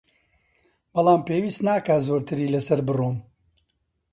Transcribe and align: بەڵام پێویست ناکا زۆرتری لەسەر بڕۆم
بەڵام 0.93 1.21
پێویست 1.27 1.61
ناکا 1.67 1.95
زۆرتری 2.07 2.51
لەسەر 2.53 2.79
بڕۆم 2.87 3.17